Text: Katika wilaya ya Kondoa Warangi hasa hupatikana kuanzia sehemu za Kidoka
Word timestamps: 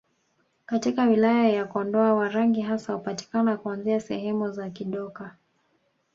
Katika 0.65 1.03
wilaya 1.03 1.49
ya 1.49 1.65
Kondoa 1.65 2.13
Warangi 2.13 2.61
hasa 2.61 2.93
hupatikana 2.93 3.57
kuanzia 3.57 3.99
sehemu 3.99 4.51
za 4.51 4.69
Kidoka 4.69 5.35